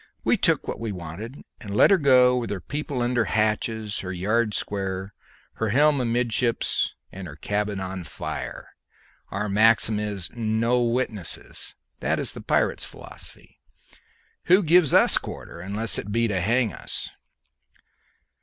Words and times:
We 0.23 0.35
took 0.35 0.67
what 0.67 0.79
we 0.79 0.91
wanted, 0.91 1.43
and 1.59 1.77
let 1.77 1.91
her 1.91 1.99
go 1.99 2.35
with 2.35 2.49
her 2.49 2.59
people 2.59 3.03
under 3.03 3.25
hatches, 3.25 3.99
her 3.99 4.11
yards 4.11 4.57
square, 4.57 5.13
her 5.57 5.69
helm 5.69 6.01
amidships, 6.01 6.95
and 7.11 7.27
her 7.27 7.35
cabin 7.35 7.79
on 7.79 8.03
fire. 8.05 8.69
Our 9.29 9.47
maxim 9.47 9.99
is, 9.99 10.31
'No 10.33 10.81
witnesses!' 10.81 11.75
That 11.99 12.17
is 12.17 12.33
the 12.33 12.41
pirate's 12.41 12.83
philosophy. 12.83 13.59
Who 14.45 14.63
gives 14.63 14.91
us 14.91 15.19
quarter 15.19 15.59
unless 15.59 15.99
it 15.99 16.11
be 16.11 16.27
to 16.29 16.41
hang 16.41 16.73
us? 16.73 17.11